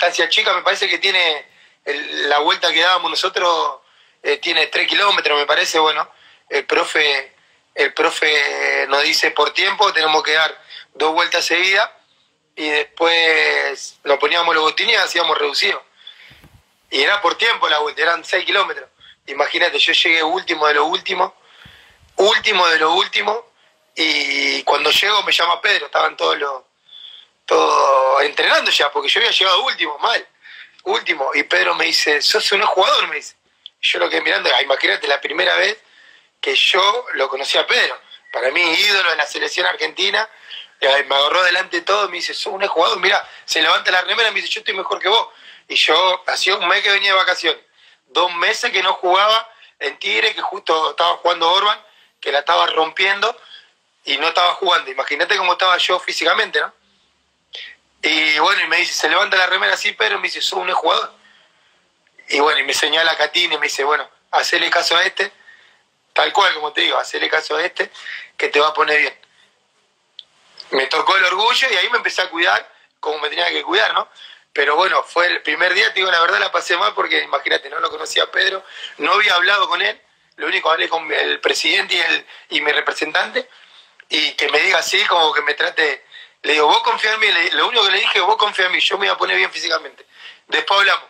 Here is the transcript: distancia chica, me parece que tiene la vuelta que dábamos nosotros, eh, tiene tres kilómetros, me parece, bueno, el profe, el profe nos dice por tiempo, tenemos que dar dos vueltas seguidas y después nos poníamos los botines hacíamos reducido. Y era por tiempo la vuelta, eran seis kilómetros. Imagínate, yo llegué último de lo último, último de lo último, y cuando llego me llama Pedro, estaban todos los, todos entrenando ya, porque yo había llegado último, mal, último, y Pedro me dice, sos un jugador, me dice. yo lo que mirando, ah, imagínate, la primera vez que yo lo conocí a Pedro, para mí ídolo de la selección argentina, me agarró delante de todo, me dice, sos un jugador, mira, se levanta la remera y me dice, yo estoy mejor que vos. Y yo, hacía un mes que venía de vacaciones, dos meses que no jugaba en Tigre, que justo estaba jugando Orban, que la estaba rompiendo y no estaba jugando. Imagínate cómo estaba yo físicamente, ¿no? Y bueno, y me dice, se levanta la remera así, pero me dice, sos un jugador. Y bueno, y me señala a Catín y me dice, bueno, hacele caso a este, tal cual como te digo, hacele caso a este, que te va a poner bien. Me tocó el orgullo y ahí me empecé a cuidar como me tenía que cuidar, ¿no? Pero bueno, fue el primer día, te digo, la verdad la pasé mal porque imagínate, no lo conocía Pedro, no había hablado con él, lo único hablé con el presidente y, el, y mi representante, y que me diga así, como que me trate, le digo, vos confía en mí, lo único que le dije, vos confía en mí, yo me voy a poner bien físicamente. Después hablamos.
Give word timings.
distancia 0.00 0.30
chica, 0.30 0.54
me 0.54 0.62
parece 0.62 0.88
que 0.88 0.98
tiene 0.98 1.44
la 1.84 2.38
vuelta 2.38 2.72
que 2.72 2.80
dábamos 2.80 3.10
nosotros, 3.10 3.80
eh, 4.22 4.38
tiene 4.38 4.68
tres 4.68 4.88
kilómetros, 4.88 5.38
me 5.38 5.44
parece, 5.44 5.78
bueno, 5.78 6.10
el 6.48 6.64
profe, 6.64 7.34
el 7.74 7.92
profe 7.92 8.86
nos 8.88 9.02
dice 9.02 9.30
por 9.32 9.52
tiempo, 9.52 9.92
tenemos 9.92 10.22
que 10.22 10.32
dar 10.32 10.58
dos 10.94 11.12
vueltas 11.12 11.44
seguidas 11.44 11.90
y 12.56 12.66
después 12.70 13.98
nos 14.04 14.16
poníamos 14.18 14.54
los 14.54 14.64
botines 14.64 14.98
hacíamos 14.98 15.36
reducido. 15.36 15.82
Y 16.90 17.02
era 17.02 17.20
por 17.20 17.36
tiempo 17.36 17.68
la 17.68 17.80
vuelta, 17.80 18.00
eran 18.00 18.24
seis 18.24 18.46
kilómetros. 18.46 18.88
Imagínate, 19.26 19.78
yo 19.78 19.92
llegué 19.92 20.22
último 20.22 20.66
de 20.66 20.74
lo 20.74 20.86
último, 20.86 21.34
último 22.16 22.66
de 22.68 22.78
lo 22.78 22.94
último, 22.94 23.52
y 23.94 24.62
cuando 24.62 24.90
llego 24.90 25.22
me 25.24 25.32
llama 25.32 25.60
Pedro, 25.60 25.86
estaban 25.86 26.16
todos 26.16 26.38
los, 26.38 26.62
todos 27.44 27.89
entrenando 28.22 28.70
ya, 28.70 28.90
porque 28.90 29.08
yo 29.08 29.20
había 29.20 29.30
llegado 29.30 29.62
último, 29.62 29.98
mal, 29.98 30.26
último, 30.84 31.30
y 31.34 31.42
Pedro 31.44 31.74
me 31.74 31.86
dice, 31.86 32.22
sos 32.22 32.50
un 32.52 32.62
jugador, 32.62 33.08
me 33.08 33.16
dice. 33.16 33.36
yo 33.82 33.98
lo 33.98 34.08
que 34.08 34.20
mirando, 34.20 34.50
ah, 34.54 34.62
imagínate, 34.62 35.06
la 35.08 35.20
primera 35.20 35.54
vez 35.56 35.78
que 36.40 36.54
yo 36.54 37.06
lo 37.14 37.28
conocí 37.28 37.58
a 37.58 37.66
Pedro, 37.66 37.98
para 38.32 38.50
mí 38.50 38.60
ídolo 38.60 39.10
de 39.10 39.16
la 39.16 39.26
selección 39.26 39.66
argentina, 39.66 40.28
me 40.80 41.14
agarró 41.14 41.42
delante 41.42 41.78
de 41.78 41.82
todo, 41.82 42.08
me 42.08 42.16
dice, 42.16 42.32
sos 42.32 42.54
un 42.54 42.66
jugador, 42.66 42.98
mira, 43.00 43.28
se 43.44 43.60
levanta 43.60 43.90
la 43.90 44.02
remera 44.02 44.30
y 44.30 44.32
me 44.32 44.40
dice, 44.40 44.52
yo 44.52 44.60
estoy 44.60 44.74
mejor 44.74 44.98
que 44.98 45.08
vos. 45.08 45.28
Y 45.68 45.74
yo, 45.76 46.22
hacía 46.26 46.56
un 46.56 46.66
mes 46.66 46.82
que 46.82 46.90
venía 46.90 47.12
de 47.12 47.16
vacaciones, 47.16 47.62
dos 48.06 48.34
meses 48.36 48.72
que 48.72 48.82
no 48.82 48.94
jugaba 48.94 49.48
en 49.78 49.98
Tigre, 49.98 50.34
que 50.34 50.40
justo 50.40 50.90
estaba 50.90 51.16
jugando 51.18 51.50
Orban, 51.50 51.78
que 52.20 52.32
la 52.32 52.40
estaba 52.40 52.66
rompiendo 52.66 53.36
y 54.04 54.16
no 54.16 54.28
estaba 54.28 54.54
jugando. 54.54 54.90
Imagínate 54.90 55.36
cómo 55.36 55.52
estaba 55.52 55.76
yo 55.76 56.00
físicamente, 56.00 56.60
¿no? 56.60 56.72
Y 58.02 58.38
bueno, 58.38 58.62
y 58.62 58.68
me 58.68 58.78
dice, 58.78 58.94
se 58.94 59.08
levanta 59.08 59.36
la 59.36 59.46
remera 59.46 59.74
así, 59.74 59.92
pero 59.92 60.18
me 60.18 60.28
dice, 60.28 60.40
sos 60.40 60.58
un 60.58 60.72
jugador. 60.72 61.12
Y 62.28 62.40
bueno, 62.40 62.60
y 62.60 62.64
me 62.64 62.74
señala 62.74 63.12
a 63.12 63.16
Catín 63.16 63.52
y 63.52 63.58
me 63.58 63.66
dice, 63.66 63.84
bueno, 63.84 64.08
hacele 64.30 64.70
caso 64.70 64.96
a 64.96 65.04
este, 65.04 65.32
tal 66.12 66.32
cual 66.32 66.54
como 66.54 66.72
te 66.72 66.82
digo, 66.82 66.96
hacele 66.96 67.28
caso 67.28 67.56
a 67.56 67.64
este, 67.64 67.90
que 68.36 68.48
te 68.48 68.60
va 68.60 68.68
a 68.68 68.74
poner 68.74 69.00
bien. 69.00 69.18
Me 70.70 70.86
tocó 70.86 71.16
el 71.16 71.24
orgullo 71.24 71.68
y 71.70 71.76
ahí 71.76 71.88
me 71.90 71.98
empecé 71.98 72.22
a 72.22 72.30
cuidar 72.30 72.70
como 73.00 73.18
me 73.18 73.28
tenía 73.30 73.48
que 73.48 73.62
cuidar, 73.62 73.92
¿no? 73.94 74.08
Pero 74.52 74.76
bueno, 74.76 75.02
fue 75.02 75.26
el 75.26 75.42
primer 75.42 75.74
día, 75.74 75.88
te 75.88 76.00
digo, 76.00 76.10
la 76.10 76.20
verdad 76.20 76.38
la 76.38 76.52
pasé 76.52 76.76
mal 76.76 76.92
porque 76.94 77.22
imagínate, 77.22 77.70
no 77.70 77.80
lo 77.80 77.90
conocía 77.90 78.30
Pedro, 78.30 78.64
no 78.98 79.12
había 79.12 79.34
hablado 79.34 79.68
con 79.68 79.80
él, 79.80 80.00
lo 80.36 80.46
único 80.46 80.70
hablé 80.70 80.88
con 80.88 81.10
el 81.12 81.40
presidente 81.40 81.94
y, 81.94 82.00
el, 82.00 82.26
y 82.50 82.60
mi 82.60 82.72
representante, 82.72 83.48
y 84.08 84.32
que 84.32 84.48
me 84.48 84.60
diga 84.60 84.78
así, 84.78 85.02
como 85.06 85.32
que 85.32 85.42
me 85.42 85.54
trate, 85.54 86.04
le 86.42 86.52
digo, 86.52 86.66
vos 86.66 86.82
confía 86.82 87.12
en 87.14 87.20
mí, 87.20 87.26
lo 87.52 87.68
único 87.68 87.84
que 87.84 87.92
le 87.92 87.98
dije, 87.98 88.20
vos 88.20 88.36
confía 88.36 88.66
en 88.66 88.72
mí, 88.72 88.80
yo 88.80 88.96
me 88.96 89.06
voy 89.06 89.14
a 89.14 89.18
poner 89.18 89.36
bien 89.36 89.50
físicamente. 89.50 90.06
Después 90.48 90.80
hablamos. 90.80 91.04